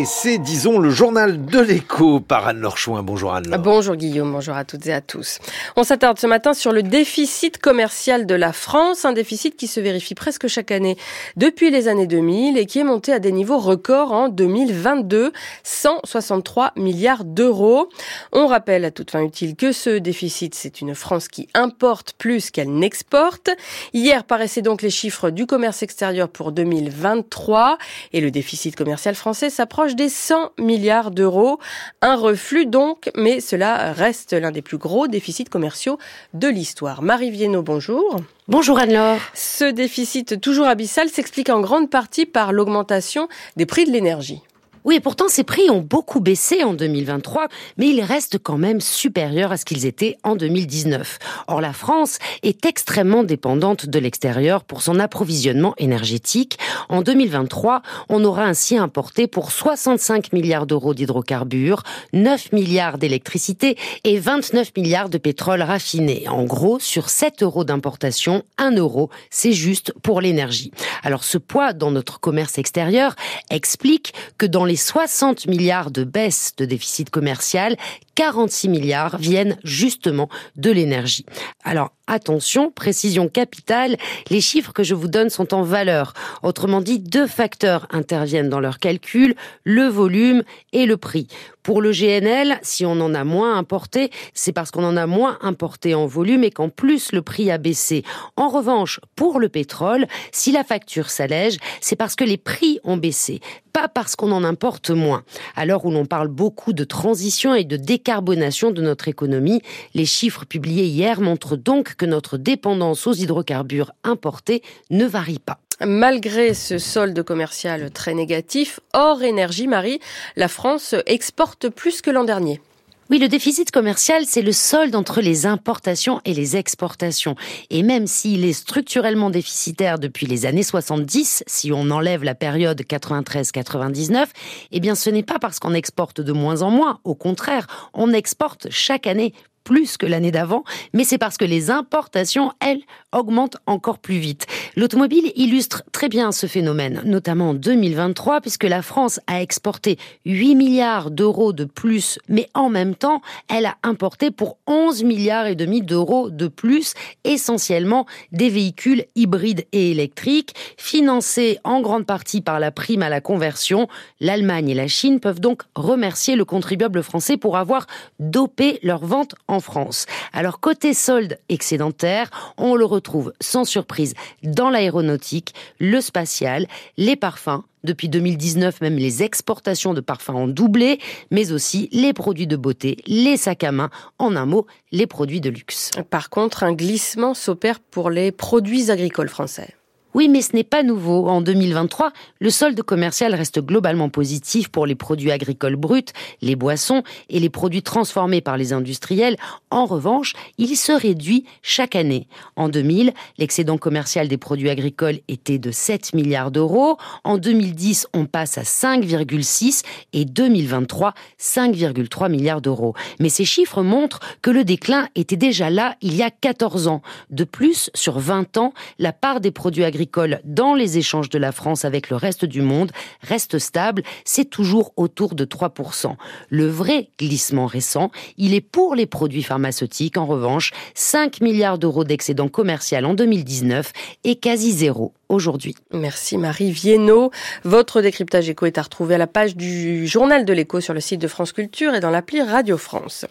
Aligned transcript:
et 0.00 0.06
c'est, 0.06 0.38
disons, 0.38 0.78
le 0.78 0.88
journal 0.88 1.44
de 1.44 1.60
l'écho 1.60 2.20
par 2.20 2.48
Anne-Laure 2.48 2.78
Chouin. 2.78 3.02
Bonjour 3.02 3.34
Anne-Laure. 3.34 3.58
Bonjour 3.58 3.96
Guillaume, 3.96 4.32
bonjour 4.32 4.56
à 4.56 4.64
toutes 4.64 4.86
et 4.86 4.94
à 4.94 5.02
tous. 5.02 5.40
On 5.76 5.84
s'attarde 5.84 6.18
ce 6.18 6.26
matin 6.26 6.54
sur 6.54 6.72
le 6.72 6.82
déficit 6.82 7.58
commercial 7.58 8.24
de 8.24 8.34
la 8.34 8.54
France, 8.54 9.04
un 9.04 9.12
déficit 9.12 9.56
qui 9.56 9.66
se 9.66 9.78
vérifie 9.78 10.14
presque 10.14 10.48
chaque 10.48 10.70
année 10.70 10.96
depuis 11.36 11.70
les 11.70 11.86
années 11.86 12.06
2000 12.06 12.56
et 12.56 12.64
qui 12.64 12.78
est 12.78 12.84
monté 12.84 13.12
à 13.12 13.18
des 13.18 13.30
niveaux 13.30 13.58
records 13.58 14.12
en 14.12 14.30
2022, 14.30 15.34
163 15.64 16.72
milliards 16.76 17.26
d'euros. 17.26 17.90
On 18.32 18.46
rappelle 18.46 18.86
à 18.86 18.90
toute 18.90 19.10
fin 19.10 19.22
utile 19.22 19.54
que 19.54 19.70
ce 19.70 19.98
déficit, 19.98 20.54
c'est 20.54 20.80
une 20.80 20.94
France 20.94 21.28
qui 21.28 21.46
importe 21.52 22.14
plus 22.14 22.50
qu'elle 22.50 22.72
n'exporte. 22.72 23.50
Hier 23.92 24.24
paraissaient 24.24 24.62
donc 24.62 24.80
les 24.80 24.88
chiffres 24.88 25.28
du 25.28 25.44
commerce 25.44 25.82
extérieur 25.82 26.30
pour 26.30 26.52
2023 26.52 27.76
et 28.14 28.22
le 28.22 28.30
déficit 28.30 28.74
commercial 28.76 29.14
français 29.14 29.50
s'approche 29.50 29.89
des 29.94 30.08
100 30.08 30.52
milliards 30.58 31.10
d'euros. 31.10 31.58
Un 32.02 32.16
reflux 32.16 32.66
donc, 32.66 33.10
mais 33.16 33.40
cela 33.40 33.92
reste 33.92 34.32
l'un 34.32 34.50
des 34.50 34.62
plus 34.62 34.78
gros 34.78 35.08
déficits 35.08 35.44
commerciaux 35.44 35.98
de 36.34 36.48
l'histoire. 36.48 37.02
Marie 37.02 37.30
Viennot, 37.30 37.62
bonjour. 37.62 38.16
Bonjour 38.48 38.78
Anne-Laure. 38.78 39.20
Ce 39.34 39.64
déficit 39.64 40.40
toujours 40.40 40.66
abyssal 40.66 41.08
s'explique 41.08 41.50
en 41.50 41.60
grande 41.60 41.90
partie 41.90 42.26
par 42.26 42.52
l'augmentation 42.52 43.28
des 43.56 43.66
prix 43.66 43.84
de 43.84 43.90
l'énergie. 43.90 44.42
Oui, 44.84 44.94
et 44.94 45.00
pourtant 45.00 45.28
ces 45.28 45.44
prix 45.44 45.68
ont 45.68 45.82
beaucoup 45.82 46.20
baissé 46.20 46.64
en 46.64 46.72
2023, 46.72 47.48
mais 47.76 47.88
ils 47.88 48.00
restent 48.00 48.38
quand 48.42 48.56
même 48.56 48.80
supérieurs 48.80 49.52
à 49.52 49.58
ce 49.58 49.66
qu'ils 49.66 49.84
étaient 49.84 50.16
en 50.24 50.36
2019. 50.36 51.18
Or, 51.48 51.60
la 51.60 51.74
France 51.74 52.18
est 52.42 52.64
extrêmement 52.64 53.22
dépendante 53.22 53.84
de 53.86 53.98
l'extérieur 53.98 54.64
pour 54.64 54.80
son 54.80 54.98
approvisionnement 54.98 55.74
énergétique. 55.76 56.58
En 56.88 57.02
2023, 57.02 57.82
on 58.08 58.24
aura 58.24 58.44
ainsi 58.44 58.78
importé 58.78 59.26
pour 59.26 59.52
65 59.52 60.32
milliards 60.32 60.66
d'euros 60.66 60.94
d'hydrocarbures, 60.94 61.82
9 62.14 62.52
milliards 62.52 62.96
d'électricité 62.96 63.76
et 64.04 64.18
29 64.18 64.72
milliards 64.78 65.10
de 65.10 65.18
pétrole 65.18 65.60
raffiné. 65.60 66.26
En 66.28 66.44
gros, 66.44 66.78
sur 66.78 67.10
7 67.10 67.42
euros 67.42 67.64
d'importation, 67.64 68.44
1 68.56 68.76
euro, 68.76 69.10
c'est 69.28 69.52
juste 69.52 69.92
pour 70.02 70.22
l'énergie. 70.22 70.72
Alors 71.02 71.24
ce 71.24 71.36
poids 71.36 71.74
dans 71.74 71.90
notre 71.90 72.18
commerce 72.18 72.56
extérieur 72.56 73.14
explique 73.50 74.14
que 74.38 74.46
dans 74.46 74.69
les 74.70 74.76
60 74.76 75.48
milliards 75.48 75.90
de 75.90 76.04
baisse 76.04 76.52
de 76.56 76.64
déficit 76.64 77.10
commercial, 77.10 77.76
46 78.20 78.68
milliards 78.68 79.16
viennent 79.16 79.56
justement 79.64 80.28
de 80.54 80.70
l'énergie. 80.70 81.24
Alors 81.64 81.94
attention, 82.06 82.70
précision 82.70 83.28
capitale, 83.28 83.96
les 84.28 84.42
chiffres 84.42 84.74
que 84.74 84.82
je 84.82 84.94
vous 84.94 85.08
donne 85.08 85.30
sont 85.30 85.54
en 85.54 85.62
valeur. 85.62 86.12
Autrement 86.42 86.82
dit, 86.82 86.98
deux 86.98 87.26
facteurs 87.26 87.86
interviennent 87.90 88.50
dans 88.50 88.60
leur 88.60 88.78
calcul, 88.78 89.36
le 89.64 89.84
volume 89.84 90.42
et 90.74 90.84
le 90.84 90.98
prix. 90.98 91.28
Pour 91.62 91.80
le 91.80 91.92
GNL, 91.92 92.58
si 92.62 92.84
on 92.84 93.00
en 93.00 93.14
a 93.14 93.22
moins 93.22 93.56
importé, 93.56 94.10
c'est 94.34 94.52
parce 94.52 94.70
qu'on 94.70 94.84
en 94.84 94.96
a 94.96 95.06
moins 95.06 95.38
importé 95.40 95.94
en 95.94 96.06
volume 96.06 96.42
et 96.42 96.50
qu'en 96.50 96.68
plus 96.68 97.12
le 97.12 97.22
prix 97.22 97.50
a 97.50 97.58
baissé. 97.58 98.02
En 98.36 98.48
revanche, 98.48 98.98
pour 99.14 99.38
le 99.38 99.48
pétrole, 99.48 100.06
si 100.32 100.52
la 100.52 100.64
facture 100.64 101.10
s'allège, 101.10 101.58
c'est 101.80 101.96
parce 101.96 102.16
que 102.16 102.24
les 102.24 102.38
prix 102.38 102.80
ont 102.82 102.96
baissé, 102.96 103.40
pas 103.72 103.88
parce 103.88 104.16
qu'on 104.16 104.32
en 104.32 104.42
importe 104.42 104.90
moins. 104.90 105.22
À 105.54 105.66
l'heure 105.66 105.84
où 105.84 105.90
l'on 105.90 106.06
parle 106.06 106.28
beaucoup 106.28 106.72
de 106.72 106.84
transition 106.84 107.54
et 107.54 107.64
de 107.64 107.76
décarbonation 108.10 108.72
de 108.72 108.82
notre 108.82 109.06
économie, 109.06 109.62
les 109.94 110.04
chiffres 110.04 110.44
publiés 110.44 110.86
hier 110.86 111.20
montrent 111.20 111.56
donc 111.56 111.94
que 111.94 112.04
notre 112.06 112.38
dépendance 112.38 113.06
aux 113.06 113.12
hydrocarbures 113.12 113.92
importés 114.02 114.62
ne 114.90 115.04
varie 115.04 115.38
pas. 115.38 115.60
Malgré 115.86 116.52
ce 116.52 116.78
solde 116.78 117.22
commercial 117.22 117.92
très 117.92 118.12
négatif, 118.14 118.80
hors 118.94 119.22
énergie, 119.22 119.68
Marie, 119.68 120.00
la 120.34 120.48
France 120.48 120.96
exporte 121.06 121.68
plus 121.68 122.02
que 122.02 122.10
l'an 122.10 122.24
dernier. 122.24 122.60
Oui, 123.10 123.18
le 123.18 123.26
déficit 123.26 123.72
commercial, 123.72 124.22
c'est 124.24 124.40
le 124.40 124.52
solde 124.52 124.94
entre 124.94 125.20
les 125.20 125.44
importations 125.44 126.20
et 126.24 126.32
les 126.32 126.56
exportations. 126.56 127.34
Et 127.68 127.82
même 127.82 128.06
s'il 128.06 128.44
est 128.44 128.52
structurellement 128.52 129.30
déficitaire 129.30 129.98
depuis 129.98 130.26
les 130.26 130.46
années 130.46 130.62
70, 130.62 131.42
si 131.44 131.72
on 131.72 131.90
enlève 131.90 132.22
la 132.22 132.36
période 132.36 132.80
93-99, 132.82 134.26
eh 134.70 134.78
bien 134.78 134.94
ce 134.94 135.10
n'est 135.10 135.24
pas 135.24 135.40
parce 135.40 135.58
qu'on 135.58 135.74
exporte 135.74 136.20
de 136.20 136.30
moins 136.30 136.62
en 136.62 136.70
moins. 136.70 137.00
Au 137.02 137.16
contraire, 137.16 137.66
on 137.94 138.12
exporte 138.12 138.68
chaque 138.70 139.08
année 139.08 139.34
plus 139.70 139.96
que 139.96 140.06
l'année 140.06 140.32
d'avant, 140.32 140.64
mais 140.94 141.04
c'est 141.04 141.16
parce 141.16 141.36
que 141.36 141.44
les 141.44 141.70
importations, 141.70 142.50
elles, 142.58 142.82
augmentent 143.12 143.58
encore 143.66 144.00
plus 144.00 144.18
vite. 144.18 144.48
L'automobile 144.74 145.30
illustre 145.36 145.84
très 145.92 146.08
bien 146.08 146.32
ce 146.32 146.48
phénomène, 146.48 147.02
notamment 147.04 147.50
en 147.50 147.54
2023, 147.54 148.40
puisque 148.40 148.64
la 148.64 148.82
France 148.82 149.20
a 149.28 149.40
exporté 149.40 149.96
8 150.26 150.56
milliards 150.56 151.12
d'euros 151.12 151.52
de 151.52 151.64
plus, 151.64 152.18
mais 152.28 152.48
en 152.54 152.68
même 152.68 152.96
temps, 152.96 153.22
elle 153.48 153.66
a 153.66 153.76
importé 153.84 154.32
pour 154.32 154.58
11 154.66 155.04
milliards 155.04 155.46
et 155.46 155.54
demi 155.54 155.82
d'euros 155.82 156.30
de 156.30 156.48
plus, 156.48 156.94
essentiellement 157.22 158.06
des 158.32 158.50
véhicules 158.50 159.04
hybrides 159.14 159.66
et 159.70 159.92
électriques, 159.92 160.54
financés 160.78 161.60
en 161.62 161.80
grande 161.80 162.06
partie 162.06 162.40
par 162.40 162.58
la 162.58 162.72
prime 162.72 163.02
à 163.02 163.08
la 163.08 163.20
conversion. 163.20 163.86
L'Allemagne 164.18 164.70
et 164.70 164.74
la 164.74 164.88
Chine 164.88 165.20
peuvent 165.20 165.40
donc 165.40 165.62
remercier 165.76 166.34
le 166.34 166.44
contribuable 166.44 167.04
français 167.04 167.36
pour 167.36 167.56
avoir 167.56 167.86
dopé 168.18 168.80
leur 168.82 169.04
vente 169.04 169.36
en 169.46 169.59
France. 169.60 170.06
Alors 170.32 170.60
côté 170.60 170.94
solde 170.94 171.38
excédentaire, 171.48 172.30
on 172.56 172.74
le 172.74 172.84
retrouve 172.84 173.32
sans 173.40 173.64
surprise 173.64 174.14
dans 174.42 174.70
l'aéronautique, 174.70 175.54
le 175.78 176.00
spatial, 176.00 176.66
les 176.96 177.16
parfums, 177.16 177.62
depuis 177.84 178.08
2019, 178.08 178.80
même 178.82 178.96
les 178.96 179.22
exportations 179.22 179.94
de 179.94 180.00
parfums 180.00 180.30
ont 180.30 180.48
doublé, 180.48 181.00
mais 181.30 181.52
aussi 181.52 181.88
les 181.92 182.12
produits 182.12 182.46
de 182.46 182.56
beauté, 182.56 182.98
les 183.06 183.36
sacs 183.36 183.64
à 183.64 183.72
main, 183.72 183.90
en 184.18 184.36
un 184.36 184.46
mot, 184.46 184.66
les 184.92 185.06
produits 185.06 185.40
de 185.40 185.50
luxe. 185.50 185.90
Par 186.10 186.30
contre, 186.30 186.62
un 186.62 186.72
glissement 186.72 187.34
s'opère 187.34 187.80
pour 187.80 188.10
les 188.10 188.32
produits 188.32 188.90
agricoles 188.90 189.28
français. 189.28 189.74
Oui, 190.12 190.28
mais 190.28 190.42
ce 190.42 190.56
n'est 190.56 190.64
pas 190.64 190.82
nouveau. 190.82 191.28
En 191.28 191.40
2023, 191.40 192.12
le 192.40 192.50
solde 192.50 192.82
commercial 192.82 193.32
reste 193.32 193.60
globalement 193.60 194.08
positif 194.08 194.68
pour 194.68 194.84
les 194.84 194.96
produits 194.96 195.30
agricoles 195.30 195.76
bruts, 195.76 196.02
les 196.42 196.56
boissons 196.56 197.04
et 197.28 197.38
les 197.38 197.48
produits 197.48 197.82
transformés 197.82 198.40
par 198.40 198.56
les 198.56 198.72
industriels. 198.72 199.36
En 199.70 199.86
revanche, 199.86 200.34
il 200.58 200.76
se 200.76 200.90
réduit 200.90 201.44
chaque 201.62 201.94
année. 201.94 202.26
En 202.56 202.68
2000, 202.68 203.12
l'excédent 203.38 203.78
commercial 203.78 204.26
des 204.26 204.36
produits 204.36 204.68
agricoles 204.68 205.20
était 205.28 205.58
de 205.58 205.70
7 205.70 206.12
milliards 206.12 206.50
d'euros. 206.50 206.96
En 207.22 207.38
2010, 207.38 208.08
on 208.12 208.26
passe 208.26 208.58
à 208.58 208.62
5,6 208.62 209.84
et 210.12 210.24
2023, 210.24 211.14
5,3 211.38 212.28
milliards 212.28 212.60
d'euros. 212.60 212.94
Mais 213.20 213.28
ces 213.28 213.44
chiffres 213.44 213.82
montrent 213.82 214.18
que 214.42 214.50
le 214.50 214.64
déclin 214.64 215.08
était 215.14 215.36
déjà 215.36 215.70
là 215.70 215.94
il 216.00 216.16
y 216.16 216.22
a 216.24 216.30
14 216.32 216.88
ans. 216.88 217.00
De 217.30 217.44
plus, 217.44 217.90
sur 217.94 218.18
20 218.18 218.56
ans, 218.56 218.74
la 218.98 219.12
part 219.12 219.40
des 219.40 219.52
produits 219.52 219.84
agricoles 219.84 219.99
dans 220.44 220.74
les 220.74 220.98
échanges 220.98 221.28
de 221.28 221.38
la 221.38 221.52
France 221.52 221.84
avec 221.84 222.10
le 222.10 222.16
reste 222.16 222.44
du 222.44 222.62
monde 222.62 222.92
reste 223.22 223.58
stable, 223.58 224.02
c'est 224.24 224.48
toujours 224.48 224.92
autour 224.96 225.34
de 225.34 225.44
3%. 225.44 226.14
Le 226.48 226.66
vrai 226.66 227.08
glissement 227.18 227.66
récent, 227.66 228.10
il 228.36 228.54
est 228.54 228.60
pour 228.60 228.94
les 228.94 229.06
produits 229.06 229.42
pharmaceutiques, 229.42 230.16
en 230.16 230.26
revanche, 230.26 230.72
5 230.94 231.40
milliards 231.40 231.78
d'euros 231.78 232.04
d'excédent 232.04 232.48
commercial 232.48 233.04
en 233.04 233.14
2019 233.14 233.92
et 234.24 234.36
quasi 234.36 234.72
zéro 234.72 235.12
aujourd'hui. 235.30 235.74
Merci 235.92 236.36
Marie 236.36 236.72
Viennot. 236.72 237.30
Votre 237.64 238.02
décryptage 238.02 238.50
éco 238.50 238.66
est 238.66 238.76
à 238.76 238.82
retrouver 238.82 239.14
à 239.14 239.18
la 239.18 239.26
page 239.26 239.56
du 239.56 240.06
journal 240.06 240.44
de 240.44 240.52
l'écho 240.52 240.80
sur 240.80 240.92
le 240.92 241.00
site 241.00 241.20
de 241.20 241.28
France 241.28 241.52
Culture 241.52 241.94
et 241.94 242.00
dans 242.00 242.10
l'appli 242.10 242.42
Radio 242.42 242.76
France. 242.76 243.24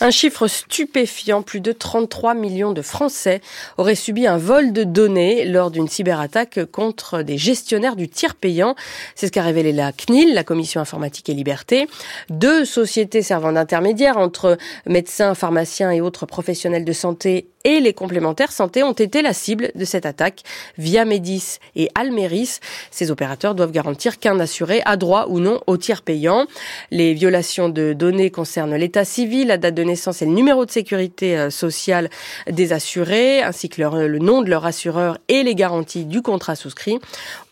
Un 0.00 0.10
chiffre 0.10 0.46
stupéfiant, 0.46 1.42
plus 1.42 1.60
de 1.60 1.72
33 1.72 2.34
millions 2.34 2.72
de 2.72 2.82
Français 2.82 3.40
auraient 3.76 3.94
subi 3.94 4.26
un 4.26 4.38
vol 4.38 4.72
de 4.72 4.84
données 4.84 5.44
lors 5.44 5.70
d'une 5.70 5.88
cyberattaque 5.88 6.64
contre 6.66 7.22
des 7.22 7.36
gestionnaires 7.36 7.96
du 7.96 8.08
tiers 8.08 8.34
payant. 8.34 8.76
C'est 9.14 9.26
ce 9.26 9.32
qu'a 9.32 9.42
révélé 9.42 9.72
la 9.72 9.92
CNIL, 9.92 10.34
la 10.34 10.44
Commission 10.44 10.80
informatique 10.80 11.28
et 11.28 11.34
liberté. 11.34 11.88
Deux 12.30 12.64
sociétés 12.64 13.22
servant 13.22 13.52
d'intermédiaires 13.52 14.18
entre 14.18 14.56
médecins, 14.86 15.34
pharmaciens 15.34 15.90
et 15.90 16.00
autres 16.00 16.26
professionnels 16.26 16.84
de 16.84 16.92
santé 16.92 17.48
et 17.64 17.80
les 17.80 17.92
complémentaires 17.92 18.52
santé 18.52 18.82
ont 18.82 18.92
été 18.92 19.22
la 19.22 19.32
cible 19.32 19.70
de 19.74 19.84
cette 19.84 20.06
attaque 20.06 20.42
via 20.78 21.04
Médis 21.04 21.58
et 21.76 21.88
Almeris. 21.94 22.58
Ces 22.90 23.10
opérateurs 23.10 23.54
doivent 23.54 23.72
garantir 23.72 24.18
qu'un 24.18 24.40
assuré 24.40 24.82
a 24.84 24.96
droit 24.96 25.26
ou 25.28 25.40
non 25.40 25.60
au 25.66 25.76
tiers 25.76 26.02
payant. 26.02 26.46
Les 26.90 27.12
violations 27.12 27.68
de 27.68 27.92
données 27.92 28.30
concernent 28.30 28.74
l'état 28.76 29.04
civil, 29.04 29.48
la 29.48 29.58
date 29.58 29.74
de 29.74 29.82
naissance 29.82 30.22
et 30.22 30.26
le 30.26 30.32
numéro 30.32 30.64
de 30.64 30.70
sécurité 30.70 31.36
euh, 31.36 31.50
sociale 31.50 32.08
des 32.50 32.72
assurés, 32.72 33.42
ainsi 33.42 33.68
que 33.68 33.82
le 33.82 34.18
nom 34.18 34.42
de 34.42 34.50
leur 34.50 34.64
assureur 34.64 35.18
et 35.28 35.42
les 35.42 35.54
garanties 35.54 36.04
du 36.04 36.22
contrat 36.22 36.56
souscrit. 36.56 36.98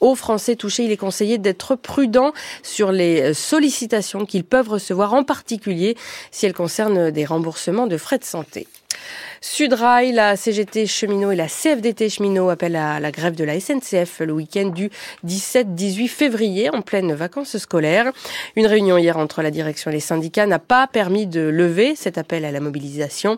Aux 0.00 0.14
Français 0.14 0.56
touchés, 0.56 0.84
il 0.84 0.92
est 0.92 0.96
conseillé 0.96 1.38
d'être 1.38 1.74
prudent 1.74 2.32
sur 2.62 2.92
les 2.92 3.20
euh, 3.20 3.34
sollicitations 3.34 4.24
qu'ils 4.24 4.44
peuvent 4.44 4.68
recevoir, 4.68 5.12
en 5.12 5.24
particulier 5.24 5.96
si 6.30 6.46
elles 6.46 6.54
concernent 6.54 7.10
des 7.10 7.24
remboursements 7.24 7.86
de 7.86 7.96
frais 7.96 8.18
de 8.18 8.24
santé. 8.24 8.66
Sudrail, 9.40 10.12
la 10.12 10.36
CGT 10.36 10.86
cheminot 10.86 11.30
et 11.30 11.36
la 11.36 11.46
CFDT 11.46 12.08
cheminot 12.08 12.50
appellent 12.50 12.76
à 12.76 12.98
la 12.98 13.12
grève 13.12 13.36
de 13.36 13.44
la 13.44 13.60
SNCF 13.60 14.20
le 14.20 14.32
week-end 14.32 14.68
du 14.68 14.90
17-18 15.26 16.08
février 16.08 16.70
en 16.70 16.82
pleine 16.82 17.12
vacances 17.12 17.56
scolaires. 17.58 18.10
Une 18.56 18.66
réunion 18.66 18.98
hier 18.98 19.16
entre 19.16 19.42
la 19.42 19.52
direction 19.52 19.90
et 19.90 19.94
les 19.94 20.00
syndicats 20.00 20.46
n'a 20.46 20.58
pas 20.58 20.88
permis 20.88 21.26
de 21.26 21.40
lever 21.40 21.94
cet 21.94 22.18
appel 22.18 22.44
à 22.44 22.50
la 22.50 22.58
mobilisation. 22.58 23.36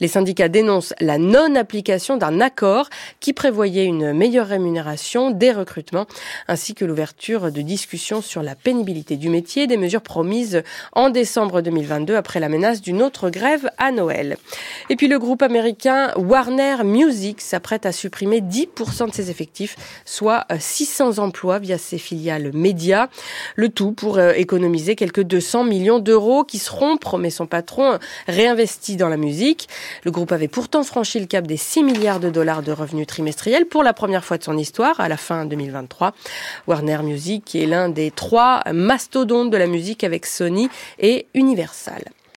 Les 0.00 0.08
syndicats 0.08 0.48
dénoncent 0.48 0.94
la 1.00 1.16
non-application 1.16 2.18
d'un 2.18 2.40
accord 2.40 2.90
qui 3.20 3.32
prévoyait 3.32 3.86
une 3.86 4.12
meilleure 4.12 4.48
rémunération, 4.48 5.30
des 5.30 5.52
recrutements, 5.52 6.06
ainsi 6.46 6.74
que 6.74 6.84
l'ouverture 6.84 7.50
de 7.50 7.62
discussions 7.62 8.20
sur 8.20 8.42
la 8.42 8.54
pénibilité 8.54 9.16
du 9.16 9.30
métier, 9.30 9.66
des 9.66 9.78
mesures 9.78 10.02
promises 10.02 10.62
en 10.92 11.08
décembre 11.08 11.62
2022 11.62 12.16
après 12.16 12.40
la 12.40 12.48
menace 12.50 12.82
d'une 12.82 13.02
autre 13.02 13.30
grève 13.30 13.70
à 13.78 13.92
Noël. 13.92 14.36
Puis 14.98 15.06
le 15.06 15.20
groupe 15.20 15.42
américain 15.42 16.10
Warner 16.16 16.82
Music 16.82 17.40
s'apprête 17.40 17.86
à 17.86 17.92
supprimer 17.92 18.40
10% 18.40 19.08
de 19.08 19.14
ses 19.14 19.30
effectifs, 19.30 19.76
soit 20.04 20.44
600 20.58 21.18
emplois 21.18 21.60
via 21.60 21.78
ses 21.78 21.98
filiales 21.98 22.50
médias. 22.52 23.06
Le 23.54 23.68
tout 23.68 23.92
pour 23.92 24.18
euh, 24.18 24.32
économiser 24.32 24.96
quelques 24.96 25.22
200 25.22 25.62
millions 25.62 26.00
d'euros 26.00 26.42
qui 26.42 26.58
seront, 26.58 26.96
promet 26.96 27.30
son 27.30 27.46
patron, 27.46 28.00
réinvestis 28.26 28.96
dans 28.96 29.08
la 29.08 29.16
musique. 29.16 29.68
Le 30.02 30.10
groupe 30.10 30.32
avait 30.32 30.48
pourtant 30.48 30.82
franchi 30.82 31.20
le 31.20 31.26
cap 31.26 31.46
des 31.46 31.56
6 31.56 31.84
milliards 31.84 32.18
de 32.18 32.28
dollars 32.28 32.64
de 32.64 32.72
revenus 32.72 33.06
trimestriels 33.06 33.66
pour 33.66 33.84
la 33.84 33.92
première 33.92 34.24
fois 34.24 34.36
de 34.36 34.42
son 34.42 34.58
histoire 34.58 34.98
à 34.98 35.08
la 35.08 35.16
fin 35.16 35.44
2023. 35.44 36.12
Warner 36.66 37.04
Music 37.04 37.54
est 37.54 37.66
l'un 37.66 37.88
des 37.88 38.10
trois 38.10 38.64
mastodontes 38.72 39.50
de 39.50 39.56
la 39.56 39.68
musique 39.68 40.02
avec 40.02 40.26
Sony 40.26 40.68
et 40.98 41.28
Universal. 41.34 42.02